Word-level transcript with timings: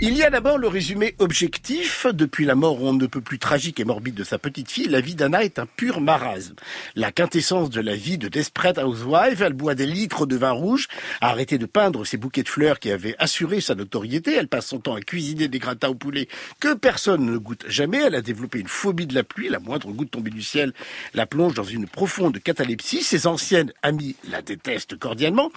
Il 0.00 0.16
y 0.16 0.22
a 0.22 0.30
d'abord 0.30 0.58
le 0.58 0.68
résumé 0.68 1.16
objectif. 1.18 2.06
Depuis 2.06 2.44
la 2.44 2.54
mort 2.54 2.80
on 2.80 2.92
ne 2.92 3.06
peut 3.06 3.20
plus 3.20 3.40
tragique 3.40 3.80
et 3.80 3.84
morbide 3.84 4.14
de 4.14 4.22
sa 4.22 4.38
petite 4.38 4.70
fille, 4.70 4.86
la 4.86 5.00
vie 5.00 5.16
d'Anna 5.16 5.42
est 5.42 5.58
un 5.58 5.66
pur 5.66 6.00
marasme. 6.00 6.54
La 6.94 7.10
quintessence 7.10 7.68
de 7.68 7.80
la 7.80 7.96
vie 7.96 8.16
de 8.16 8.28
Desperate 8.28 8.78
Housewife, 8.78 9.40
elle 9.40 9.54
boit 9.54 9.74
des 9.74 9.86
litres 9.86 10.24
de 10.24 10.36
vin 10.36 10.52
rouge, 10.52 10.86
a 11.20 11.30
arrêté 11.30 11.58
de 11.58 11.66
peindre 11.66 12.04
ses 12.04 12.16
bouquets 12.16 12.44
de 12.44 12.48
fleurs 12.48 12.78
qui 12.78 12.92
avaient 12.92 13.16
assuré 13.18 13.60
sa 13.60 13.74
notoriété, 13.74 14.34
elle 14.34 14.46
passe 14.46 14.66
son 14.66 14.78
temps 14.78 14.94
à 14.94 15.00
cuisiner 15.00 15.48
des 15.48 15.58
gratins 15.58 15.88
au 15.88 15.96
poulet 15.96 16.28
que 16.60 16.74
personne 16.74 17.26
ne 17.26 17.36
goûte 17.36 17.64
jamais, 17.66 17.98
elle 17.98 18.14
a 18.14 18.22
développé 18.22 18.60
une 18.60 18.68
phobie 18.68 19.08
de 19.08 19.16
la 19.16 19.24
pluie, 19.24 19.48
la 19.48 19.58
moindre 19.58 19.90
goutte 19.90 20.12
tombée 20.12 20.30
du 20.30 20.42
ciel 20.42 20.74
la 21.12 21.26
plonge 21.26 21.54
dans 21.54 21.64
une 21.64 21.88
profonde 21.88 22.38
catalepsie, 22.38 23.02
ses 23.02 23.26
anciennes 23.26 23.72
amies 23.82 24.14
la 24.30 24.42
détestent 24.42 24.96
cordialement, 24.96 25.50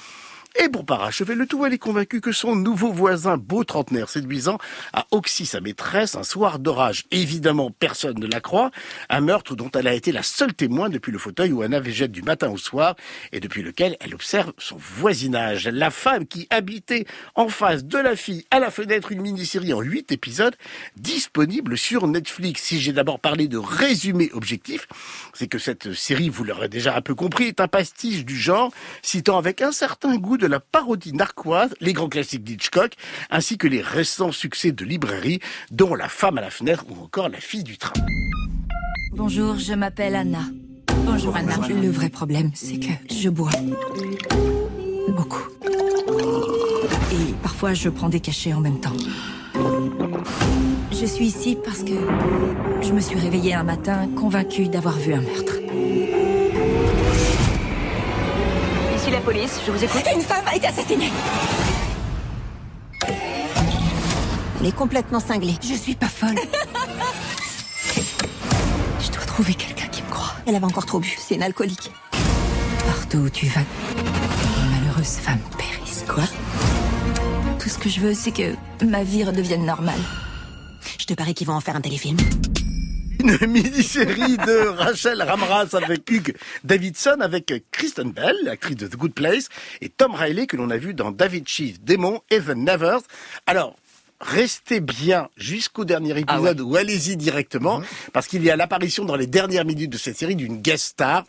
et 0.59 0.67
pour 0.67 0.85
parachever 0.85 1.35
le 1.35 1.47
tout, 1.47 1.65
elle 1.65 1.73
est 1.73 1.77
convaincue 1.77 2.19
que 2.19 2.33
son 2.33 2.55
nouveau 2.55 2.91
voisin, 2.91 3.37
beau 3.37 3.63
trentenaire 3.63 4.09
séduisant, 4.09 4.57
a 4.91 5.07
oxy 5.11 5.45
sa 5.45 5.61
maîtresse 5.61 6.15
un 6.15 6.23
soir 6.23 6.59
d'orage. 6.59 7.05
Évidemment, 7.11 7.71
personne 7.71 8.19
ne 8.19 8.27
la 8.27 8.41
croit. 8.41 8.69
Un 9.09 9.21
meurtre 9.21 9.55
dont 9.55 9.71
elle 9.71 9.87
a 9.87 9.93
été 9.93 10.11
la 10.11 10.23
seule 10.23 10.53
témoin 10.53 10.89
depuis 10.89 11.11
le 11.11 11.17
fauteuil 11.17 11.53
où 11.53 11.61
Anna 11.61 11.79
végète 11.79 12.11
du 12.11 12.21
matin 12.21 12.49
au 12.49 12.57
soir 12.57 12.95
et 13.31 13.39
depuis 13.39 13.63
lequel 13.63 13.95
elle 14.01 14.13
observe 14.13 14.51
son 14.57 14.75
voisinage. 14.77 15.67
La 15.67 15.89
femme 15.89 16.27
qui 16.27 16.47
habitait 16.49 17.05
en 17.35 17.47
face 17.47 17.85
de 17.85 17.97
la 17.97 18.17
fille 18.17 18.45
à 18.51 18.59
la 18.59 18.71
fenêtre, 18.71 19.13
une 19.13 19.21
mini-série 19.21 19.73
en 19.73 19.79
huit 19.79 20.11
épisodes, 20.11 20.55
disponible 20.97 21.77
sur 21.77 22.07
Netflix. 22.07 22.63
Si 22.63 22.81
j'ai 22.81 22.91
d'abord 22.91 23.19
parlé 23.19 23.47
de 23.47 23.57
résumé 23.57 24.29
objectif, 24.33 24.87
c'est 25.33 25.47
que 25.47 25.59
cette 25.59 25.93
série, 25.93 26.29
vous 26.29 26.43
l'aurez 26.43 26.69
déjà 26.69 26.95
un 26.95 27.01
peu 27.01 27.15
compris, 27.15 27.45
est 27.45 27.61
un 27.61 27.69
pastiche 27.69 28.25
du 28.25 28.37
genre, 28.37 28.71
citant 29.01 29.37
avec 29.37 29.61
un 29.61 29.71
certain 29.71 30.17
goût 30.17 30.37
de 30.41 30.47
la 30.47 30.59
parodie 30.59 31.13
narquoise, 31.13 31.73
les 31.79 31.93
grands 31.93 32.09
classiques 32.09 32.43
d'Hitchcock, 32.43 32.93
ainsi 33.29 33.57
que 33.57 33.67
les 33.67 33.81
récents 33.81 34.31
succès 34.31 34.71
de 34.71 34.83
librairie, 34.83 35.39
dont 35.69 35.93
La 35.93 36.09
femme 36.09 36.39
à 36.39 36.41
la 36.41 36.49
fenêtre 36.49 36.85
ou 36.89 37.03
encore 37.03 37.29
La 37.29 37.39
fille 37.39 37.63
du 37.63 37.77
train. 37.77 37.93
Bonjour, 39.13 39.59
je 39.59 39.73
m'appelle 39.73 40.15
Anna. 40.15 40.39
Bonjour 41.05 41.35
Anna. 41.35 41.55
Le 41.69 41.91
vrai 41.91 42.09
problème, 42.09 42.51
c'est 42.55 42.79
que 42.79 42.91
je 43.13 43.29
bois. 43.29 43.51
Beaucoup. 45.09 45.47
Et 47.11 47.33
parfois, 47.43 47.73
je 47.73 47.89
prends 47.89 48.09
des 48.09 48.19
cachets 48.19 48.53
en 48.53 48.61
même 48.61 48.79
temps. 48.79 48.97
Je 50.91 51.05
suis 51.05 51.25
ici 51.25 51.57
parce 51.63 51.83
que 51.83 51.93
je 52.81 52.91
me 52.93 52.99
suis 52.99 53.19
réveillée 53.19 53.53
un 53.53 53.63
matin 53.63 54.09
convaincue 54.15 54.69
d'avoir 54.69 54.97
vu 54.97 55.13
un 55.13 55.21
meurtre. 55.21 55.53
Police, 59.21 59.59
je 59.65 59.71
vous 59.71 59.83
écoute. 59.83 60.03
Une 60.13 60.21
femme 60.21 60.45
a 60.47 60.55
été 60.55 60.67
assassinée 60.67 61.09
Elle 64.59 64.67
est 64.67 64.75
complètement 64.75 65.19
cinglée. 65.19 65.55
Je 65.61 65.73
suis 65.73 65.95
pas 65.95 66.07
folle. 66.07 66.35
Je 68.99 69.11
dois 69.11 69.25
trouver 69.25 69.53
quelqu'un 69.53 69.87
qui 69.87 70.03
me 70.03 70.09
croit. 70.09 70.33
Elle 70.45 70.55
avait 70.55 70.65
encore 70.65 70.85
trop 70.85 70.99
bu. 70.99 71.15
C'est 71.19 71.35
une 71.35 71.43
alcoolique. 71.43 71.91
Partout 72.85 73.19
où 73.19 73.29
tu 73.29 73.47
vas, 73.47 73.61
une 73.61 74.71
malheureuse 74.71 75.17
femme 75.17 75.39
périsse. 75.57 76.03
Quoi? 76.07 76.23
Tout 77.59 77.69
ce 77.69 77.77
que 77.77 77.89
je 77.89 77.99
veux, 77.99 78.13
c'est 78.13 78.31
que 78.31 78.55
ma 78.85 79.03
vie 79.03 79.23
redevienne 79.23 79.65
normale. 79.65 79.99
Je 80.99 81.05
te 81.05 81.13
parie 81.13 81.33
qu'ils 81.33 81.47
vont 81.47 81.55
en 81.55 81.61
faire 81.61 81.75
un 81.75 81.81
téléfilm. 81.81 82.17
Une 83.21 83.37
mini-série 83.47 84.37
de 84.37 84.67
Rachel 84.69 85.21
Ramras 85.21 85.69
avec 85.73 86.09
Hugh 86.09 86.35
Davidson, 86.63 87.17
avec 87.19 87.53
Kristen 87.69 88.11
Bell, 88.11 88.35
l'actrice 88.43 88.77
de 88.77 88.87
The 88.87 88.95
Good 88.95 89.13
Place, 89.13 89.47
et 89.79 89.89
Tom 89.89 90.15
Riley, 90.15 90.47
que 90.47 90.57
l'on 90.57 90.71
a 90.71 90.77
vu 90.77 90.95
dans 90.95 91.11
David 91.11 91.47
Chief, 91.47 91.79
Démon, 91.83 92.21
Even 92.31 92.65
Nevers. 92.65 93.01
Alors, 93.45 93.75
restez 94.19 94.79
bien 94.79 95.29
jusqu'au 95.37 95.85
dernier 95.85 96.17
épisode 96.19 96.61
ou 96.61 96.75
allez-y 96.75 97.15
directement, 97.15 97.83
parce 98.11 98.25
qu'il 98.27 98.43
y 98.43 98.49
a 98.49 98.55
l'apparition 98.55 99.05
dans 99.05 99.15
les 99.15 99.27
dernières 99.27 99.65
minutes 99.65 99.91
de 99.91 99.99
cette 99.99 100.17
série 100.17 100.35
d'une 100.35 100.59
guest 100.59 100.85
star. 100.85 101.25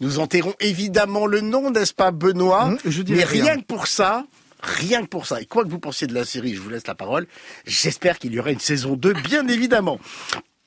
Nous 0.00 0.20
enterrons 0.20 0.54
évidemment 0.60 1.26
le 1.26 1.42
nom, 1.42 1.70
n'est-ce 1.70 1.92
pas, 1.92 2.10
Benoît 2.10 2.70
Mmh, 2.70 2.78
je 2.86 3.02
dirais 3.02 3.18
Mais 3.18 3.24
rien. 3.24 3.44
rien 3.44 3.56
que 3.60 3.66
pour 3.66 3.86
ça, 3.86 4.24
rien 4.62 5.02
que 5.02 5.08
pour 5.08 5.26
ça, 5.26 5.42
et 5.42 5.44
quoi 5.44 5.62
que 5.64 5.68
vous 5.68 5.78
pensiez 5.78 6.06
de 6.06 6.14
la 6.14 6.24
série, 6.24 6.54
je 6.54 6.60
vous 6.62 6.70
laisse 6.70 6.86
la 6.86 6.94
parole, 6.94 7.26
j'espère 7.66 8.18
qu'il 8.18 8.32
y 8.32 8.40
aura 8.40 8.50
une 8.50 8.60
saison 8.60 8.96
2, 8.96 9.12
bien 9.12 9.46
évidemment. 9.48 10.00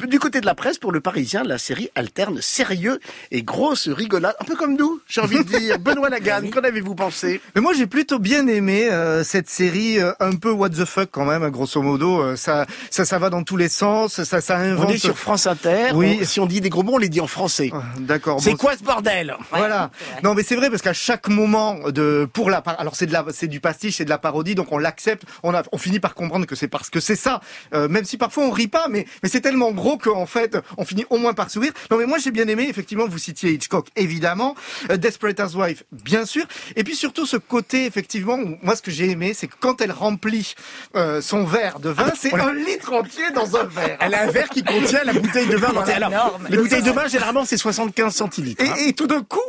Du 0.06 0.20
côté 0.20 0.42
de 0.42 0.46
la 0.46 0.54
presse, 0.54 0.78
pour 0.78 0.92
le 0.92 1.02
Parisien, 1.02 1.44
la 1.44 1.58
série 1.58 1.90
alterne 1.96 2.40
sérieux 2.40 3.00
et 3.32 3.42
grosse 3.42 3.88
rigolade, 3.88 4.36
un 4.40 4.44
peu 4.46 4.56
comme 4.56 4.78
nous, 4.78 5.02
j'ai 5.08 5.22
envie 5.22 5.40
de 5.40 5.58
dire. 5.58 5.80
Benoît 5.80 6.10
Lagarde, 6.10 6.48
qu'en 6.52 6.60
avez-vous 6.62 6.94
pensé? 6.94 7.42
Mais 7.56 7.62
moi 7.62 7.74
j'ai 7.76 7.88
plutôt 7.88 8.20
bien 8.20 8.46
aimé 8.46 8.88
euh, 8.92 9.24
cette 9.24 9.50
série 9.50 10.00
euh, 10.00 10.12
un 10.20 10.34
peu 10.36 10.52
what 10.52 10.70
the 10.70 10.86
fuck 10.86 11.10
quand 11.10 11.26
même, 11.26 11.50
grosso 11.50 11.82
modo. 11.82 12.22
euh, 12.22 12.36
ça, 12.36 12.68
ça, 12.92 13.06
ça 13.06 13.18
va 13.18 13.32
dans 13.32 13.42
tous 13.42 13.58
les 13.58 13.70
sens. 13.70 14.22
Ça, 14.22 14.40
ça 14.40 14.58
invente. 14.60 14.86
On 14.88 14.94
est 14.94 15.00
sur 15.00 15.18
France 15.18 15.48
Inter, 15.48 15.88
Oui. 15.96 16.20
on- 16.22 16.26
si 16.26 16.40
on 16.40 16.46
dit 16.46 16.62
des 16.62 16.70
gros 16.70 16.84
mots, 16.84 16.94
on 16.94 16.98
les 17.00 17.10
dit 17.10 17.20
en 17.20 17.26
français. 17.28 17.72
Ah, 17.74 17.82
D'accord. 18.00 18.40
C'est 18.40 18.52
bon, 18.52 18.58
quoi 18.58 18.78
ce 18.78 18.84
bordel? 18.84 19.36
Voilà. 19.50 19.90
Non, 20.24 20.36
mais 20.36 20.44
c'est 20.44 20.56
vrai 20.56 20.70
parce 20.70 20.84
qu'à 20.84 20.94
chaque 20.94 21.28
moment 21.28 21.90
de 21.90 22.30
pour 22.34 22.52
la 22.52 22.58
alors 22.60 22.96
c'est 22.96 23.08
de 23.08 23.14
la 23.14 23.26
c'est 23.34 23.48
du 23.48 23.60
pastiche, 23.62 23.96
c'est 23.98 24.06
de 24.06 24.10
la 24.12 24.20
parodie, 24.20 24.54
donc 24.54 24.72
on 24.72 24.78
l'accepte. 24.78 25.24
On 25.42 25.56
a 25.56 25.64
on 25.72 25.80
finit 25.80 26.00
par 26.00 26.14
comprendre 26.14 26.46
que 26.46 26.56
c'est 26.56 26.68
parce 26.68 26.92
que 26.92 27.00
c'est 27.00 27.16
ça. 27.16 27.42
Euh, 27.74 27.88
même 27.90 28.06
si 28.06 28.18
parfois 28.18 28.44
on 28.44 28.52
rit 28.52 28.68
pas, 28.68 28.88
mais 28.90 29.08
mais 29.24 29.30
c'est 29.30 29.42
tellement 29.42 29.72
gros 29.72 29.87
qu'en 29.96 30.26
fait 30.26 30.58
on 30.76 30.84
finit 30.84 31.06
au 31.10 31.18
moins 31.18 31.34
par 31.34 31.50
sourire. 31.50 31.72
Non, 31.92 31.98
mais 31.98 32.06
moi 32.06 32.18
j'ai 32.18 32.32
bien 32.32 32.48
aimé. 32.50 32.66
Effectivement, 32.68 33.08
vous 33.08 33.18
citiez 33.18 33.52
Hitchcock, 33.52 33.88
évidemment, 33.96 34.56
euh, 34.92 34.98
Desperate 34.98 35.40
Housewife, 35.40 35.84
bien 35.92 36.26
sûr, 36.26 36.46
et 36.76 36.84
puis 36.84 36.96
surtout 36.96 37.26
ce 37.26 37.38
côté 37.38 37.86
effectivement. 37.86 38.36
où 38.36 38.58
moi, 38.64 38.76
ce 38.76 38.82
que 38.82 38.92
j'ai 38.92 39.10
aimé, 39.12 39.34
c'est 39.34 39.48
que 39.48 39.54
quand 39.60 39.80
elle 39.82 39.92
remplit 39.92 40.56
euh, 40.96 41.22
son 41.22 41.46
verre 41.46 41.80
de 41.80 41.90
vin, 41.90 42.12
c'est 42.20 42.34
un 42.34 42.54
litre 42.54 42.92
entier 42.92 43.30
dans 43.36 43.56
un 43.56 43.64
verre. 43.66 43.98
Elle 44.02 44.16
a 44.16 44.24
un 44.24 44.32
verre 44.32 44.50
qui 44.50 44.64
contient 44.64 45.04
la 45.04 45.14
bouteille 45.14 45.48
de 45.48 45.56
vin. 45.56 45.70
Alors, 45.70 46.10
Énorme. 46.12 46.48
les 46.50 46.58
bouteilles 46.58 46.82
de 46.82 46.92
vin, 46.92 47.08
généralement, 47.08 47.46
c'est 47.46 47.58
75 47.58 48.14
centilitres. 48.16 48.64
hein. 48.66 48.74
Et, 48.80 48.90
et 48.90 48.94
tout 48.94 49.06
d'un 49.08 49.22
coup, 49.22 49.40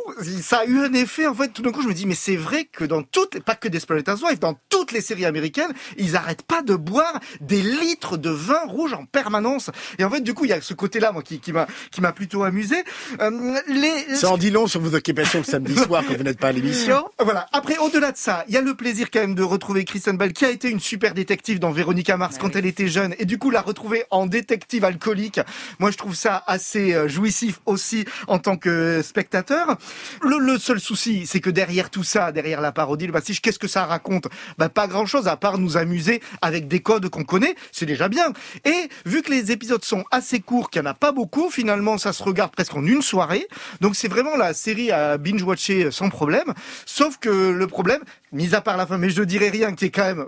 ça 0.41 0.59
a 0.59 0.65
eu 0.65 0.79
un 0.79 0.93
effet. 0.93 1.25
En 1.27 1.33
fait, 1.33 1.49
tout 1.49 1.61
d'un 1.61 1.71
coup, 1.71 1.81
je 1.81 1.87
me 1.87 1.93
dis, 1.93 2.05
mais 2.05 2.15
c'est 2.15 2.35
vrai 2.35 2.65
que 2.65 2.83
dans 2.85 3.01
toutes, 3.01 3.39
pas 3.41 3.55
que 3.55 3.67
Desperate 3.67 4.07
Housewives, 4.07 4.39
dans 4.39 4.55
toutes 4.69 4.91
les 4.91 5.01
séries 5.01 5.25
américaines, 5.25 5.71
ils 5.97 6.15
arrêtent 6.15 6.43
pas 6.43 6.61
de 6.61 6.75
boire 6.75 7.19
des 7.41 7.61
litres 7.61 8.17
de 8.17 8.29
vin 8.29 8.61
rouge 8.67 8.93
en 8.93 9.05
permanence. 9.05 9.69
Et 9.97 10.03
en 10.03 10.09
fait, 10.09 10.21
du 10.29 10.35
coup, 10.35 10.45
il 10.45 10.49
y 10.49 10.53
a 10.53 10.61
ce 10.61 10.75
côté-là, 10.75 11.11
moi, 11.11 11.23
qui, 11.23 11.39
qui 11.39 11.51
m'a, 11.51 11.65
qui 11.89 12.01
m'a 12.01 12.11
plutôt 12.11 12.43
amusé. 12.43 12.75
Euh, 13.19 13.59
les, 13.67 14.15
Ça 14.15 14.29
en 14.29 14.37
dit 14.37 14.51
long 14.51 14.67
sur 14.67 14.79
vos 14.79 14.93
occupations 14.93 15.39
le 15.39 15.43
samedi 15.51 15.75
soir 15.75 16.03
quand 16.07 16.15
vous 16.15 16.21
n'êtes 16.21 16.39
pas 16.39 16.49
à 16.49 16.51
l'émission. 16.51 17.03
voilà. 17.19 17.47
Après, 17.51 17.79
au-delà 17.79 18.11
de 18.11 18.17
ça, 18.17 18.45
il 18.47 18.53
y 18.53 18.57
a 18.57 18.61
le 18.61 18.75
plaisir 18.75 19.07
quand 19.11 19.21
même 19.21 19.33
de 19.33 19.41
retrouver 19.41 19.85
Kristen 19.85 20.17
Bell, 20.17 20.31
qui 20.31 20.45
a 20.45 20.51
été 20.51 20.69
une 20.69 20.79
super 20.79 21.15
détective 21.15 21.57
dans 21.57 21.71
Véronica 21.71 22.15
Mars 22.15 22.37
quand 22.39 22.55
elle 22.55 22.67
était 22.67 22.89
jeune, 22.89 23.15
et 23.17 23.25
du 23.25 23.39
coup 23.39 23.49
la 23.49 23.61
retrouver 23.61 24.03
en 24.11 24.27
détective 24.27 24.85
alcoolique. 24.85 25.39
Moi, 25.79 25.89
je 25.89 25.97
trouve 25.97 26.13
ça 26.13 26.43
assez 26.45 26.93
euh, 26.93 27.07
jouissif 27.07 27.59
aussi 27.65 28.05
en 28.27 28.37
tant 28.37 28.55
que 28.55 29.01
spectateur. 29.01 29.77
Le, 30.21 30.37
le 30.37 30.59
seul 30.59 30.79
souci, 30.79 31.25
c'est 31.25 31.39
que 31.39 31.49
derrière 31.49 31.89
tout 31.89 32.03
ça, 32.03 32.31
derrière 32.31 32.61
la 32.61 32.71
parodie, 32.71 33.07
le 33.07 33.13
pastiche, 33.13 33.41
qu'est-ce 33.41 33.57
que 33.57 33.67
ça 33.67 33.85
raconte? 33.87 34.27
Bah, 34.59 34.69
pas 34.69 34.85
grand-chose 34.85 35.27
à 35.27 35.37
part 35.37 35.57
nous 35.57 35.75
amuser 35.75 36.21
avec 36.43 36.67
des 36.67 36.81
codes 36.81 37.09
qu'on 37.09 37.23
connaît. 37.23 37.55
C'est 37.71 37.87
déjà 37.87 38.09
bien. 38.09 38.31
Et 38.63 38.89
vu 39.07 39.23
que 39.23 39.31
les 39.31 39.51
épisodes 39.51 39.83
sont 39.83 40.03
assez 40.11 40.18
courts, 40.41 40.69
qu'il 40.69 40.81
n'y 40.81 40.87
en 40.87 40.91
a 40.91 40.93
pas 40.93 41.11
beaucoup, 41.11 41.49
finalement, 41.49 41.97
ça 41.97 42.13
se 42.13 42.23
regarde 42.23 42.51
presque 42.51 42.75
en 42.75 42.85
une 42.85 43.01
soirée. 43.01 43.47
Donc 43.81 43.95
c'est 43.95 44.07
vraiment 44.07 44.35
la 44.37 44.53
série 44.53 44.91
à 44.91 45.17
binge-watcher 45.17 45.91
sans 45.91 46.09
problème. 46.09 46.53
Sauf 46.85 47.17
que 47.17 47.29
le 47.29 47.67
problème, 47.67 48.01
mis 48.31 48.55
à 48.55 48.61
part 48.61 48.77
la 48.77 48.85
fin, 48.85 48.97
mais 48.97 49.09
je 49.09 49.23
dirais 49.23 49.49
rien, 49.49 49.73
qui 49.75 49.85
est 49.85 49.89
quand 49.91 50.03
même 50.05 50.25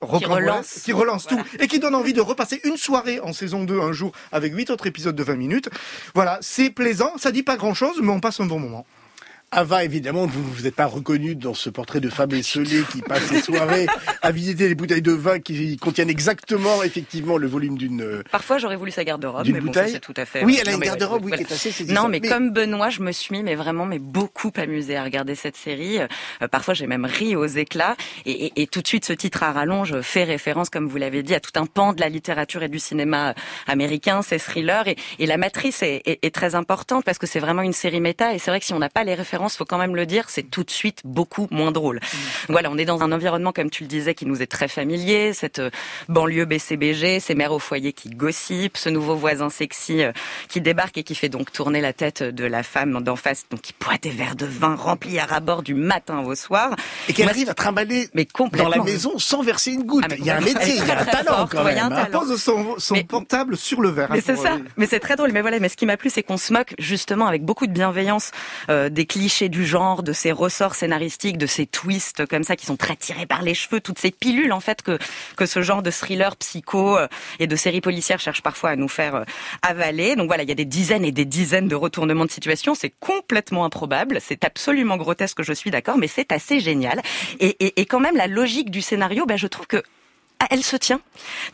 rocambolesque, 0.00 0.50
relance. 0.50 0.80
qui 0.84 0.92
relance 0.92 1.26
Voilà. 1.28 1.44
tout 1.44 1.62
et 1.62 1.66
qui 1.66 1.78
donne 1.78 1.94
envie 1.94 2.12
de 2.12 2.20
repasser 2.20 2.60
une 2.64 2.76
soirée 2.76 3.20
en 3.20 3.32
saison 3.32 3.64
2 3.64 3.80
un 3.80 3.92
jour 3.92 4.12
avec 4.32 4.54
huit 4.54 4.70
autres 4.70 4.86
épisodes 4.86 5.16
de 5.16 5.22
20 5.22 5.36
minutes. 5.36 5.70
Voilà, 6.14 6.38
c'est 6.40 6.70
plaisant, 6.70 7.12
ça 7.16 7.32
dit 7.32 7.42
pas 7.42 7.56
grand 7.56 7.74
chose, 7.74 7.98
mais 8.02 8.10
on 8.12 8.20
passe 8.20 8.40
un 8.40 8.46
bon 8.46 8.58
moment. 8.58 8.86
Ava, 9.56 9.84
évidemment, 9.84 10.26
vous 10.26 10.40
ne 10.40 10.46
vous 10.54 10.66
êtes 10.66 10.74
pas 10.74 10.86
reconnu 10.86 11.36
dans 11.36 11.54
ce 11.54 11.70
portrait 11.70 12.00
de 12.00 12.08
femme 12.10 12.32
esselée 12.32 12.82
qui 12.90 13.00
passe 13.02 13.22
ses 13.26 13.40
soirées 13.40 13.86
à 14.20 14.32
visiter 14.32 14.66
les 14.68 14.74
bouteilles 14.74 15.00
de 15.02 15.12
vin 15.12 15.38
qui 15.38 15.76
contiennent 15.76 16.10
exactement, 16.10 16.82
effectivement, 16.82 17.36
le 17.36 17.46
volume 17.46 17.78
d'une... 17.78 18.02
euh, 18.02 18.22
Parfois, 18.32 18.58
j'aurais 18.58 18.74
voulu 18.74 18.90
sa 18.90 19.04
garde-robe, 19.04 19.46
mais 19.46 19.60
bon, 19.60 19.72
ça, 19.72 19.80
bouteille 19.82 19.92
c'est 19.92 20.00
tout 20.00 20.14
à 20.16 20.24
fait. 20.24 20.42
Oui, 20.44 20.54
ouais. 20.54 20.58
elle 20.62 20.68
a 20.70 20.72
une 20.72 20.80
garde-robe, 20.80 21.24
oui, 21.26 21.32
qui 21.36 21.42
est 21.42 21.52
assez 21.52 21.70
saisissante. 21.70 22.02
Non, 22.04 22.08
mais, 22.08 22.20
comme 22.20 22.50
Benoît, 22.50 22.90
je 22.90 23.00
me 23.00 23.12
suis, 23.12 23.44
mais 23.44 23.54
vraiment, 23.54 23.86
mais 23.86 24.00
beaucoup 24.00 24.50
amusée 24.56 24.96
à 24.96 25.04
regarder 25.04 25.36
cette 25.36 25.56
série. 25.56 26.00
Euh, 26.00 26.48
parfois, 26.50 26.74
j'ai 26.74 26.88
même 26.88 27.04
ri 27.04 27.36
aux 27.36 27.46
éclats. 27.46 27.96
Et, 28.26 28.46
et- 28.46 28.62
et 28.62 28.66
tout 28.66 28.82
de 28.82 28.88
suite, 28.88 29.04
ce 29.04 29.12
titre 29.12 29.44
à 29.44 29.52
rallonge 29.52 30.00
fait 30.00 30.24
référence, 30.24 30.68
comme 30.68 30.88
vous 30.88 30.96
l'avez 30.96 31.22
dit, 31.22 31.34
à 31.34 31.38
tout 31.40 31.52
un 31.54 31.66
pan 31.66 31.92
de 31.92 32.00
la 32.00 32.08
littérature 32.08 32.64
et 32.64 32.68
du 32.68 32.80
cinéma 32.80 33.28
euh, 33.30 33.32
américain, 33.68 34.22
ces 34.22 34.38
thrillers. 34.40 34.88
Et, 34.88 34.96
et 35.20 35.26
la 35.26 35.36
matrice 35.36 35.82
est, 35.84 36.02
est- 36.06 36.18
est 36.22 36.34
très 36.34 36.56
importante 36.56 37.04
parce 37.04 37.18
que 37.18 37.26
c'est 37.28 37.40
vraiment 37.40 37.62
une 37.62 37.72
série 37.72 38.00
méta. 38.00 38.34
Et 38.34 38.40
c'est 38.40 38.50
vrai 38.50 38.58
que 38.58 38.66
si 38.66 38.72
on 38.72 38.80
n'a 38.80 38.88
pas 38.88 39.04
les 39.04 39.14
références 39.14 39.43
différence, 39.44 39.56
faut 39.56 39.64
quand 39.64 39.78
même 39.78 39.94
le 39.96 40.06
dire, 40.06 40.24
c'est 40.28 40.42
tout 40.50 40.64
de 40.64 40.70
suite 40.70 41.00
beaucoup 41.04 41.48
moins 41.50 41.72
drôle. 41.72 42.00
Voilà, 42.48 42.70
on 42.70 42.78
est 42.78 42.84
dans 42.84 43.02
un 43.02 43.12
environnement, 43.12 43.52
comme 43.52 43.70
tu 43.70 43.82
le 43.84 43.88
disais, 43.88 44.14
qui 44.14 44.26
nous 44.26 44.40
est 44.42 44.46
très 44.46 44.68
familier, 44.68 45.32
cette 45.32 45.58
euh, 45.58 45.70
banlieue 46.08 46.44
BCBG, 46.46 47.20
ces 47.20 47.34
mères 47.34 47.52
au 47.52 47.58
foyer 47.58 47.92
qui 47.92 48.10
gossipent, 48.10 48.76
ce 48.76 48.88
nouveau 48.88 49.14
voisin 49.16 49.50
sexy 49.50 50.02
euh, 50.02 50.12
qui 50.48 50.60
débarque 50.60 50.96
et 50.98 51.02
qui 51.02 51.14
fait 51.14 51.28
donc 51.28 51.52
tourner 51.52 51.80
la 51.80 51.92
tête 51.92 52.22
de 52.22 52.44
la 52.44 52.62
femme 52.62 53.02
d'en 53.02 53.16
face, 53.16 53.44
donc 53.50 53.60
qui 53.60 53.74
boit 53.78 53.98
des 54.00 54.10
verres 54.10 54.36
de 54.36 54.46
vin 54.46 54.74
remplis 54.76 55.18
à 55.18 55.26
rabord 55.26 55.62
du 55.62 55.74
matin 55.74 56.20
au 56.20 56.34
soir. 56.34 56.74
Et 57.08 57.12
qu'elle 57.12 57.26
Moi, 57.26 57.32
arrive 57.32 57.50
à 57.50 57.54
trimballer 57.54 58.08
mais 58.14 58.26
dans 58.52 58.68
la 58.68 58.82
maison 58.82 59.18
sans 59.18 59.42
verser 59.42 59.72
une 59.72 59.84
goutte. 59.84 60.04
Ah, 60.04 60.08
mais 60.10 60.16
il 60.18 60.24
y 60.26 60.30
a 60.30 60.36
un 60.36 60.40
métier, 60.40 60.74
il 60.76 60.86
y 60.86 60.90
a 60.90 60.98
un 60.98 61.04
Elle 61.04 61.06
talent 61.10 61.36
forte, 61.36 61.52
quand 61.52 61.64
même. 61.64 61.78
un 61.78 61.86
hein. 61.92 62.04
talent. 62.04 62.20
Pose 62.20 62.40
son, 62.42 62.76
son 62.78 62.94
Mais- 62.94 63.04
portable 63.04 63.56
sur 63.56 63.80
le 63.80 63.90
verre. 63.90 64.08
Mais 64.10 64.18
hein, 64.18 64.22
c'est 64.24 64.34
pour, 64.34 64.42
ça. 64.42 64.54
euh, 64.54 64.58
Mais 64.76 64.86
c'est 64.86 65.00
très 65.00 65.16
drôle. 65.16 65.32
Mais 65.32 65.40
voilà, 65.40 65.58
mais 65.58 65.68
ce 65.68 65.76
qui 65.76 65.86
m'a 65.86 65.96
plu, 65.96 66.10
c'est 66.10 66.22
qu'on 66.22 66.36
se 66.36 66.52
moque 66.52 66.74
justement 66.78 67.26
avec 67.26 67.44
beaucoup 67.44 67.66
de 67.66 67.72
bienveillance 67.72 68.30
euh, 68.70 68.88
des 68.88 69.06
clichés 69.24 69.48
du 69.48 69.64
genre, 69.64 70.02
de 70.02 70.12
ces 70.12 70.32
ressorts 70.32 70.74
scénaristiques, 70.74 71.38
de 71.38 71.46
ces 71.46 71.64
twists 71.64 72.26
comme 72.26 72.44
ça 72.44 72.56
qui 72.56 72.66
sont 72.66 72.76
très 72.76 72.94
tirés 72.94 73.24
par 73.24 73.40
les 73.40 73.54
cheveux, 73.54 73.80
toutes 73.80 73.98
ces 73.98 74.10
pilules 74.10 74.52
en 74.52 74.60
fait 74.60 74.82
que 74.82 74.98
que 75.38 75.46
ce 75.46 75.62
genre 75.62 75.82
de 75.82 75.90
thriller 75.90 76.36
psycho 76.36 76.98
euh, 76.98 77.08
et 77.38 77.46
de 77.46 77.56
séries 77.56 77.80
policières 77.80 78.20
cherche 78.20 78.42
parfois 78.42 78.68
à 78.68 78.76
nous 78.76 78.86
faire 78.86 79.14
euh, 79.14 79.24
avaler. 79.62 80.14
Donc 80.14 80.26
voilà, 80.26 80.42
il 80.42 80.50
y 80.50 80.52
a 80.52 80.54
des 80.54 80.66
dizaines 80.66 81.06
et 81.06 81.10
des 81.10 81.24
dizaines 81.24 81.68
de 81.68 81.74
retournements 81.74 82.26
de 82.26 82.30
situation. 82.30 82.74
C'est 82.74 82.92
complètement 83.00 83.64
improbable. 83.64 84.18
C'est 84.20 84.44
absolument 84.44 84.98
grotesque. 84.98 85.42
Je 85.42 85.54
suis 85.54 85.70
d'accord, 85.70 85.96
mais 85.96 86.06
c'est 86.06 86.30
assez 86.30 86.60
génial. 86.60 87.00
Et, 87.40 87.56
et, 87.64 87.80
et 87.80 87.86
quand 87.86 88.00
même, 88.00 88.18
la 88.18 88.26
logique 88.26 88.70
du 88.70 88.82
scénario, 88.82 89.24
ben 89.24 89.38
je 89.38 89.46
trouve 89.46 89.66
que 89.66 89.82
elle 90.50 90.62
se 90.64 90.76
tient. 90.76 91.00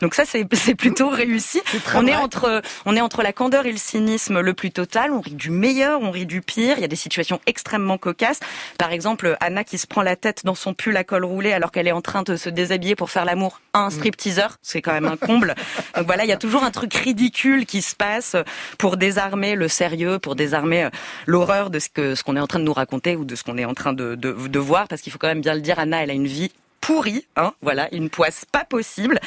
Donc 0.01 0.13
ça, 0.15 0.25
c'est 0.25 0.45
c'est 0.53 0.75
plutôt 0.75 1.09
réussi. 1.09 1.61
On 1.95 2.07
est 2.07 2.15
entre 2.15 2.61
on 2.85 2.95
est 2.95 3.01
entre 3.01 3.23
la 3.23 3.33
candeur 3.33 3.65
et 3.65 3.71
le 3.71 3.77
cynisme 3.77 4.39
le 4.39 4.53
plus 4.53 4.71
total. 4.71 5.11
On 5.11 5.21
rit 5.21 5.35
du 5.35 5.49
meilleur, 5.51 6.01
on 6.01 6.11
rit 6.11 6.25
du 6.25 6.41
pire. 6.41 6.77
Il 6.77 6.81
y 6.81 6.85
a 6.85 6.87
des 6.89 6.95
situations 6.95 7.39
extrêmement 7.45 7.97
cocasses. 7.97 8.39
Par 8.77 8.91
exemple, 8.91 9.37
Anna 9.39 9.63
qui 9.63 9.77
se 9.77 9.87
prend 9.87 10.01
la 10.01 10.15
tête 10.15 10.41
dans 10.45 10.55
son 10.55 10.73
pull 10.73 10.95
à 10.97 11.03
col 11.03 11.25
roulé 11.25 11.51
alors 11.53 11.71
qu'elle 11.71 11.87
est 11.87 11.91
en 11.91 12.01
train 12.01 12.23
de 12.23 12.35
se 12.35 12.49
déshabiller 12.49 12.95
pour 12.95 13.09
faire 13.11 13.25
l'amour 13.25 13.61
à 13.73 13.79
un 13.79 13.87
Mm. 13.87 13.91
stripteaseur. 13.91 14.57
C'est 14.61 14.81
quand 14.81 14.93
même 14.93 15.05
un 15.05 15.17
comble. 15.17 15.55
Donc 15.95 16.05
voilà, 16.05 16.23
il 16.23 16.29
y 16.29 16.33
a 16.33 16.37
toujours 16.37 16.63
un 16.63 16.71
truc 16.71 16.93
ridicule 16.93 17.65
qui 17.65 17.81
se 17.81 17.95
passe 17.95 18.35
pour 18.77 18.97
désarmer 18.97 19.55
le 19.55 19.67
sérieux, 19.67 20.19
pour 20.19 20.35
désarmer 20.35 20.85
euh, 20.85 20.89
l'horreur 21.27 21.69
de 21.69 21.79
ce 21.79 21.89
que 21.89 22.15
ce 22.15 22.23
qu'on 22.23 22.35
est 22.35 22.39
en 22.39 22.47
train 22.47 22.59
de 22.59 22.63
nous 22.65 22.73
raconter 22.73 23.15
ou 23.15 23.25
de 23.25 23.35
ce 23.35 23.43
qu'on 23.43 23.57
est 23.57 23.65
en 23.65 23.73
train 23.73 23.93
de, 23.93 24.15
de, 24.15 24.31
de 24.33 24.59
voir. 24.59 24.87
Parce 24.87 25.01
qu'il 25.01 25.11
faut 25.11 25.17
quand 25.19 25.27
même 25.27 25.41
bien 25.41 25.53
le 25.53 25.61
dire, 25.61 25.79
Anna, 25.79 26.03
elle 26.03 26.09
a 26.09 26.13
une 26.13 26.27
vie 26.27 26.51
pourrie, 26.81 27.25
hein, 27.35 27.53
voilà, 27.61 27.87
une 27.93 28.09
poisse 28.09 28.43
pas 28.51 28.65
possible, 28.65 29.19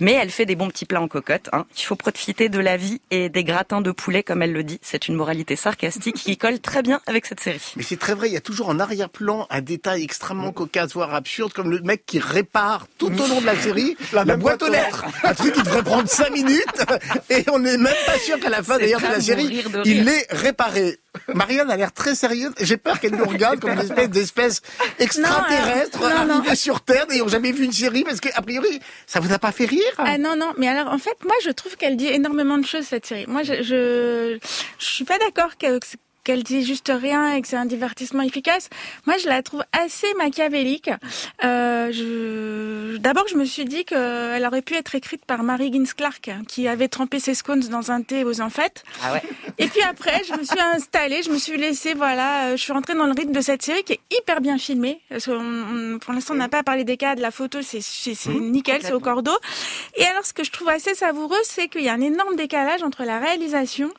mais 0.00 0.12
elle 0.12 0.30
fait 0.30 0.46
des 0.46 0.56
bons 0.56 0.68
petits 0.68 0.86
plats 0.86 1.00
en 1.00 1.08
cocotte. 1.08 1.50
Hein. 1.52 1.66
Il 1.76 1.82
faut 1.82 1.94
profiter 1.94 2.48
de 2.48 2.58
la 2.58 2.76
vie 2.76 3.00
et 3.10 3.28
des 3.28 3.44
gratins 3.44 3.82
de 3.82 3.92
poulet, 3.92 4.22
comme 4.22 4.42
elle 4.42 4.52
le 4.52 4.64
dit. 4.64 4.80
C'est 4.82 5.08
une 5.08 5.14
moralité 5.14 5.54
sarcastique 5.54 6.16
qui 6.16 6.36
colle 6.36 6.58
très 6.58 6.82
bien 6.82 7.00
avec 7.06 7.26
cette 7.26 7.40
série. 7.40 7.74
Mais 7.76 7.82
c'est 7.82 7.98
très 7.98 8.14
vrai, 8.14 8.28
il 8.28 8.32
y 8.32 8.36
a 8.36 8.40
toujours 8.40 8.70
en 8.70 8.80
arrière-plan 8.80 9.46
un 9.50 9.60
détail 9.60 10.02
extrêmement 10.02 10.52
cocasse, 10.52 10.94
voire 10.94 11.14
absurde, 11.14 11.52
comme 11.52 11.70
le 11.70 11.80
mec 11.80 12.04
qui 12.06 12.18
répare 12.18 12.86
tout 12.98 13.12
au 13.12 13.26
long 13.26 13.40
de 13.40 13.46
la 13.46 13.56
série 13.56 13.96
la, 14.12 14.24
boîte 14.36 14.62
aux 14.62 14.70
lettres. 14.70 15.04
Un 15.22 15.34
truc 15.34 15.54
qui 15.54 15.62
devrait 15.62 15.82
prendre 15.82 16.08
5 16.08 16.30
minutes, 16.30 16.84
et 17.30 17.44
on 17.50 17.58
n'est 17.58 17.76
même 17.76 17.94
pas 18.06 18.18
sûr 18.18 18.40
qu'à 18.40 18.50
la 18.50 18.62
fin 18.62 18.78
d'ailleurs 18.78 19.00
de 19.00 19.06
la 19.06 19.20
série, 19.20 19.62
de 19.62 19.82
il 19.84 20.04
l'ait 20.04 20.26
réparé. 20.30 20.98
Marianne 21.34 21.70
a 21.70 21.76
l'air 21.76 21.92
très 21.92 22.14
sérieuse, 22.14 22.52
j'ai 22.60 22.76
peur 22.76 22.98
qu'elle 22.98 23.14
nous 23.14 23.24
regarde 23.24 23.60
comme 23.60 23.72
une 23.72 23.78
espèce 23.80 24.08
d'espèce 24.08 24.62
extraterrestre 24.98 26.00
Non, 26.00 26.36
arrivée 26.38 26.56
sur 26.56 26.80
Terre 26.80 27.06
n'ayant 27.08 27.28
jamais 27.28 27.52
vu 27.52 27.64
une 27.64 27.72
série, 27.72 28.02
parce 28.04 28.20
qu'a 28.20 28.40
priori, 28.42 28.80
ça 29.06 29.20
vous 29.20 29.32
a 29.32 29.38
pas 29.38 29.52
fait 29.52 29.66
rire 29.66 29.82
Ah 29.98 30.16
non, 30.18 30.36
non, 30.36 30.52
mais 30.56 30.68
alors 30.68 30.92
en 30.92 30.98
fait, 30.98 31.16
moi 31.24 31.34
je 31.44 31.50
trouve 31.50 31.76
qu'elle 31.76 31.96
dit 31.96 32.08
énormément 32.08 32.58
de 32.58 32.64
choses 32.66 32.84
cette 32.86 33.06
série. 33.06 33.26
Moi 33.26 33.42
je 33.42 33.62
je, 33.62 34.38
je 34.78 34.84
suis 34.84 35.04
pas 35.04 35.18
d'accord 35.18 35.56
que- 35.58 35.78
qu'elle 36.24 36.42
dit 36.42 36.64
juste 36.64 36.92
rien 36.94 37.34
et 37.34 37.42
que 37.42 37.48
c'est 37.48 37.56
un 37.56 37.64
divertissement 37.66 38.22
efficace. 38.22 38.68
Moi 39.06 39.16
je 39.18 39.28
la 39.28 39.42
trouve 39.42 39.62
assez 39.72 40.06
machiavélique. 40.14 40.90
Euh, 41.44 41.90
je... 41.92 42.96
D'abord 42.98 43.26
je 43.28 43.36
me 43.36 43.44
suis 43.44 43.64
dit 43.64 43.84
qu'elle 43.84 44.44
aurait 44.46 44.62
pu 44.62 44.74
être 44.74 44.94
écrite 44.94 45.24
par 45.24 45.42
Mary 45.42 45.72
Gins 45.72 45.92
Clark 45.96 46.30
qui 46.48 46.68
avait 46.68 46.88
trempé 46.88 47.18
ses 47.20 47.34
scones 47.34 47.60
dans 47.60 47.90
un 47.90 48.02
thé 48.02 48.24
aux 48.24 48.40
enfêtes. 48.40 48.84
Ah 49.02 49.12
ouais. 49.14 49.22
Et 49.58 49.66
puis 49.66 49.82
après, 49.82 50.22
je 50.26 50.32
me 50.34 50.44
suis 50.44 50.60
installée, 50.60 51.22
je 51.22 51.30
me 51.30 51.38
suis 51.38 51.56
laissée, 51.56 51.94
voilà, 51.94 52.46
euh, 52.46 52.56
je 52.56 52.62
suis 52.62 52.72
rentrée 52.72 52.94
dans 52.94 53.06
le 53.06 53.12
rythme 53.12 53.32
de 53.32 53.40
cette 53.40 53.62
série 53.62 53.82
qui 53.84 53.94
est 53.94 54.00
hyper 54.18 54.40
bien 54.40 54.58
filmée. 54.58 55.00
Parce 55.08 55.28
on- 55.28 55.98
pour 56.00 56.12
l'instant, 56.14 56.34
on 56.34 56.38
n'a 56.38 56.48
pas 56.48 56.62
parlé 56.62 56.84
des 56.84 56.96
cas, 56.96 57.14
de 57.14 57.20
la 57.20 57.30
photo, 57.30 57.58
c'est, 57.62 57.80
c'est 57.82 58.28
nickel, 58.28 58.80
c'est 58.82 58.92
au 58.92 59.00
cordeau. 59.00 59.36
Et 59.96 60.04
alors, 60.06 60.24
ce 60.24 60.32
que 60.32 60.44
je 60.44 60.50
trouve 60.50 60.68
assez 60.68 60.94
savoureux, 60.94 61.36
c'est 61.44 61.68
qu'il 61.68 61.82
y 61.82 61.88
a 61.88 61.92
un 61.92 62.00
énorme 62.00 62.36
décalage 62.36 62.82
entre 62.82 63.04
la 63.04 63.18
réalisation, 63.18 63.92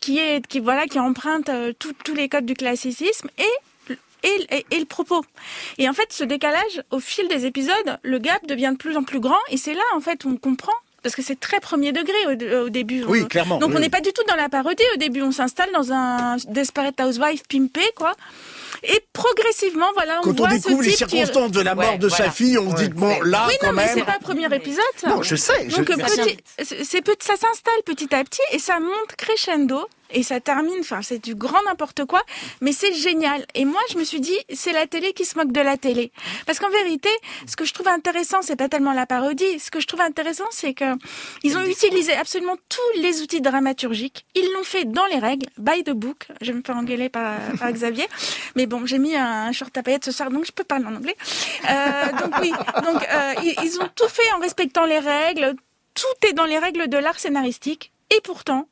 qui 0.00 0.18
est, 0.18 0.46
qui, 0.46 0.60
voilà, 0.60 0.86
qui 0.86 0.98
emprunte 0.98 1.48
euh, 1.48 1.72
tous 1.78 2.14
les 2.14 2.28
codes 2.28 2.46
du 2.46 2.54
classicisme 2.54 3.28
et 3.38 3.94
et, 4.24 4.46
et- 4.50 4.66
et 4.72 4.78
le 4.80 4.84
propos. 4.84 5.24
Et 5.78 5.88
en 5.88 5.92
fait, 5.92 6.12
ce 6.12 6.24
décalage, 6.24 6.82
au 6.90 6.98
fil 6.98 7.28
des 7.28 7.46
épisodes, 7.46 7.98
le 8.02 8.18
gap 8.18 8.44
devient 8.48 8.70
de 8.72 8.76
plus 8.76 8.96
en 8.96 9.04
plus 9.04 9.20
grand. 9.20 9.38
Et 9.48 9.56
c'est 9.56 9.74
là, 9.74 9.82
en 9.94 10.00
fait, 10.00 10.24
où 10.24 10.30
on 10.30 10.36
comprend. 10.36 10.72
Parce 11.04 11.14
que 11.14 11.22
c'est 11.22 11.38
très 11.38 11.60
premier 11.60 11.92
degré 11.92 12.16
au, 12.26 12.64
au 12.64 12.68
début. 12.68 13.04
Oui, 13.04 13.20
On- 13.22 13.26
clairement. 13.28 13.58
Donc 13.58 13.70
oui. 13.70 13.76
on 13.76 13.80
n'est 13.80 13.88
pas 13.88 14.00
du 14.00 14.12
tout 14.12 14.24
dans 14.28 14.34
la 14.34 14.48
parodie. 14.48 14.82
Au 14.94 14.98
début, 14.98 15.22
on 15.22 15.30
s'installe 15.30 15.70
dans 15.72 15.92
un 15.92 16.36
Desperate 16.48 17.00
Housewife 17.00 17.44
pimpé, 17.48 17.82
quoi. 17.94 18.14
Et 18.82 19.04
progressivement, 19.12 19.86
voilà, 19.94 20.18
on 20.18 20.22
Quand 20.22 20.30
on 20.30 20.34
voit 20.46 20.48
découvre 20.50 20.82
ce 20.82 20.88
les 20.88 20.94
type 20.94 21.06
qui... 21.08 21.16
circonstances 21.18 21.50
de 21.52 21.60
la 21.60 21.74
mort 21.74 21.90
Ouais, 21.92 21.98
de 21.98 22.08
voilà. 22.08 22.24
sa 22.26 22.30
fille, 22.30 22.58
on 22.58 22.70
se 22.76 22.82
dit, 22.82 22.88
bon, 22.90 23.20
là, 23.22 23.46
Oui, 23.48 23.54
quand 23.60 23.68
non, 23.68 23.72
mais 23.74 23.86
même... 23.86 23.94
c'est 23.98 24.04
pas 24.04 24.16
le 24.20 24.24
premier 24.24 24.54
épisode, 24.54 24.82
ça. 24.96 25.08
Non, 25.08 25.22
je 25.22 25.36
sais. 25.36 25.68
je- 25.68 25.76
Donc 25.76 25.86
petit- 25.86 26.38
ça 27.20 27.36
s'installe 27.36 27.82
petit 27.84 28.14
à 28.14 28.22
petit 28.24 28.40
et 28.52 28.58
ça 28.58 28.78
monte 28.80 29.16
crescendo 29.16 29.88
et 30.10 30.22
ça 30.22 30.40
termine. 30.40 30.76
Enfin, 30.80 31.02
c'est 31.02 31.18
du 31.18 31.34
grand 31.34 31.62
n'importe 31.64 32.04
quoi, 32.04 32.22
mais 32.60 32.72
c'est 32.72 32.92
génial. 32.92 33.44
Et 33.54 33.64
moi, 33.64 33.80
je 33.90 33.98
me 33.98 34.04
suis 34.04 34.20
dit, 34.20 34.38
c'est 34.52 34.72
la 34.72 34.86
télé 34.86 35.12
qui 35.12 35.24
se 35.24 35.36
moque 35.36 35.52
de 35.52 35.60
la 35.60 35.76
télé, 35.76 36.12
parce 36.46 36.58
qu'en 36.58 36.70
vérité, 36.70 37.08
ce 37.46 37.56
que 37.56 37.64
je 37.64 37.74
trouve 37.74 37.88
intéressant, 37.88 38.42
c'est 38.42 38.56
pas 38.56 38.68
tellement 38.68 38.92
la 38.92 39.06
parodie. 39.06 39.58
Ce 39.58 39.70
que 39.70 39.80
je 39.80 39.86
trouve 39.86 40.00
intéressant, 40.00 40.46
c'est 40.50 40.74
que 40.74 40.96
ils 41.42 41.56
ont 41.56 41.64
utilisé 41.64 42.14
absolument 42.14 42.56
tous 42.68 43.00
les 43.00 43.22
outils 43.22 43.40
dramaturgiques. 43.40 44.26
Ils 44.34 44.50
l'ont 44.54 44.64
fait 44.64 44.84
dans 44.84 45.06
les 45.06 45.18
règles, 45.18 45.46
by 45.58 45.84
the 45.84 45.90
book. 45.90 46.28
Je 46.40 46.52
vais 46.52 46.58
me 46.58 46.62
faire 46.62 46.76
engueuler 46.76 47.08
par, 47.08 47.38
Xavier, 47.72 48.06
mais 48.56 48.66
bon, 48.66 48.86
j'ai 48.86 48.98
mis 48.98 49.16
un 49.16 49.52
short 49.52 49.76
à 49.76 49.82
paillettes 49.82 50.04
ce 50.04 50.12
soir, 50.12 50.30
donc 50.30 50.46
je 50.46 50.52
peux 50.52 50.64
parler 50.64 50.86
en 50.86 50.94
anglais. 50.94 51.16
Euh, 51.68 52.12
donc 52.20 52.34
oui, 52.40 52.52
donc 52.84 53.06
euh, 53.12 53.34
ils 53.62 53.78
ont 53.80 53.88
tout 53.94 54.08
fait 54.08 54.32
en 54.32 54.40
respectant 54.40 54.84
les 54.84 54.98
règles. 54.98 55.54
Tout 55.94 56.28
est 56.28 56.32
dans 56.32 56.44
les 56.44 56.58
règles 56.58 56.88
de 56.88 56.96
l'art 56.96 57.18
scénaristique, 57.18 57.92
et 58.10 58.20
pourtant, 58.22 58.68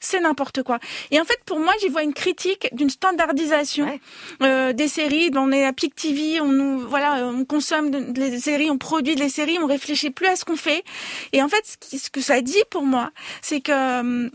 c'est 0.00 0.20
n'importe 0.20 0.62
quoi. 0.62 0.78
Et 1.10 1.20
en 1.20 1.24
fait, 1.24 1.38
pour 1.44 1.58
moi, 1.58 1.72
j'y 1.80 1.88
vois 1.88 2.02
une 2.02 2.14
critique 2.14 2.68
d'une 2.72 2.90
standardisation 2.90 3.86
Ouais. 3.86 4.00
euh, 4.42 4.72
des 4.72 4.88
séries. 4.88 5.30
On 5.36 5.50
est 5.52 5.64
à 5.64 5.72
Pic 5.72 5.94
TV, 5.94 6.40
on 6.40 6.48
nous, 6.52 6.80
voilà, 6.80 7.26
on 7.26 7.44
consomme 7.44 7.90
de- 7.90 8.00
des 8.12 8.38
séries, 8.40 8.70
on 8.70 8.78
produit 8.78 9.14
des 9.16 9.28
séries, 9.28 9.58
on 9.60 9.66
réfléchit 9.66 10.10
plus 10.10 10.26
à 10.26 10.36
ce 10.36 10.44
qu'on 10.44 10.56
fait. 10.56 10.84
Et 11.32 11.42
en 11.42 11.48
fait, 11.48 11.64
ce, 11.66 11.76
qui- 11.78 11.98
ce 11.98 12.10
que 12.10 12.20
ça 12.20 12.40
dit 12.40 12.62
pour 12.70 12.82
moi, 12.84 13.10
c'est 13.42 13.60
que 13.60 14.00
hum, 14.00 14.30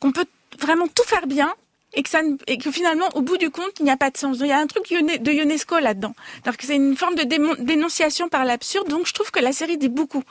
qu'on 0.00 0.12
peut 0.12 0.26
vraiment 0.60 0.86
tout 0.88 1.04
faire 1.04 1.26
bien. 1.26 1.52
Et 1.98 2.02
que, 2.02 2.10
ça, 2.10 2.22
ne- 2.22 2.36
et 2.46 2.58
que 2.58 2.70
finalement, 2.70 3.08
au 3.14 3.22
bout 3.22 3.38
du 3.38 3.48
compte, 3.48 3.72
il 3.78 3.84
n'y 3.84 3.90
a 3.90 3.96
pas 3.96 4.10
de 4.10 4.18
sens. 4.18 4.36
Il 4.40 4.46
y 4.48 4.52
a 4.52 4.58
un 4.58 4.66
truc 4.66 4.84
de 4.90 5.30
UNESCO 5.32 5.78
là-dedans. 5.78 6.14
Alors 6.44 6.58
que 6.58 6.66
c'est 6.66 6.76
une 6.76 6.94
forme 6.94 7.14
de 7.14 7.22
dénonciation 7.64 8.28
par 8.28 8.44
l'absurde. 8.44 8.88
Donc, 8.88 9.06
je 9.06 9.14
trouve 9.14 9.30
que 9.30 9.40
la 9.40 9.52
série 9.52 9.78
dit 9.78 9.88
beaucoup 9.88 10.22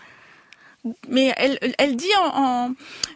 mais 1.10 1.34
elle, 1.38 1.58
elle 1.78 1.96
dit 1.96 2.12
en, 2.20 2.44
en- 2.44 2.72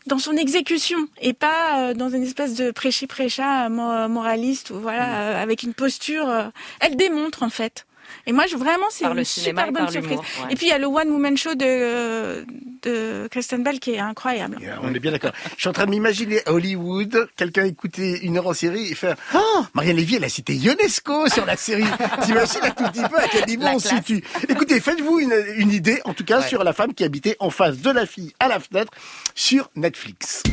dans 0.08 0.20
son 0.20 0.36
exécution 0.36 0.98
et 1.22 1.34
pas 1.34 1.90
euh, 1.90 1.94
dans 1.94 2.10
une 2.10 2.24
espèce 2.24 2.56
de 2.56 2.72
prêchi 2.72 3.06
prêcha 3.08 3.70
moraliste 3.70 4.72
ou 4.72 4.80
voilà 4.80 5.06
Mm. 5.06 5.14
euh, 5.18 5.42
avec 5.44 5.64
une 5.64 5.74
posture. 5.74 6.28
euh, 6.30 6.44
elle 6.80 6.96
démontre 6.96 7.44
en 7.44 7.50
fait. 7.50 7.86
Et 8.26 8.32
moi, 8.32 8.46
je, 8.48 8.56
vraiment, 8.58 8.86
c'est 8.90 9.06
une 9.06 9.24
cinéma 9.24 9.66
super 9.66 9.68
et 9.68 9.72
bonne 9.86 9.92
surprise. 9.92 10.18
ouais. 10.20 10.52
Et 10.52 10.56
puis 10.56 10.68
il 10.68 10.70
y 10.70 10.74
a 10.74 10.78
le 10.78 10.88
One 10.88 11.10
Woman 11.10 11.38
Show 11.38 11.56
de 11.56 12.46
de 12.82 13.28
Kristen 13.30 13.62
Bell 13.64 13.80
qui 13.80 13.92
est 13.92 14.00
incroyable. 14.00 14.58
Yeah, 14.62 14.80
On 14.82 14.94
est 14.94 15.00
bien 15.00 15.12
d'accord. 15.12 15.32
Je 15.56 15.60
suis 15.62 15.68
en 15.70 15.74
train 15.74 15.86
de 15.86 15.90
m'imaginer 15.92 16.40
à 16.46 16.54
Hollywood, 16.54 17.28
quelqu'un 17.36 17.66
écouter 17.66 18.20
une 18.24 18.38
heure 18.38 18.48
en 18.48 18.54
série 18.54 18.92
et 18.92 18.96
faire 18.96 19.16
Oh, 19.36 19.66
Marianne 19.74 19.98
Lévy, 19.98 20.16
elle 20.16 20.24
a 20.24 20.30
cité 20.30 20.54
UNESCO 20.56 21.28
sur 21.30 21.46
la 21.46 21.58
série. 21.58 21.84
T'imagines 22.26 22.62
un 22.64 22.70
tout 22.72 22.86
petit 22.86 23.04
peu 23.10 23.18
à 23.18 23.28
quel 23.28 23.46
niveau 23.48 23.64
La 23.64 23.74
on 23.76 23.80
se 23.80 23.90
situe. 23.90 24.24
Écoutez, 24.48 24.80
faites-vous 24.80 25.20
une, 25.20 25.34
une 25.58 25.72
idée, 25.72 26.00
en 26.06 26.14
tout 26.14 26.24
cas, 26.24 26.40
Ouais. 26.40 26.48
sur 26.48 26.64
la 26.64 26.72
femme 26.72 26.94
qui 26.94 27.04
habitait 27.04 27.36
en 27.40 27.50
face 27.50 27.80
de 27.80 27.90
la 27.92 28.06
fille 28.06 28.34
à 28.40 28.48
la 28.48 28.60
fenêtre 28.62 28.94
sur 29.36 29.70
Netflix. 29.76 30.44